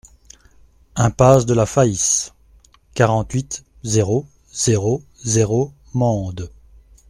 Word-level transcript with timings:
Impasse 0.95 1.45
de 1.45 1.53
la 1.53 1.67
Faïsse, 1.67 2.33
quarante-huit, 2.95 3.63
zéro 3.83 4.25
zéro 4.57 5.03
zéro 5.23 5.73
Mende 5.93 6.49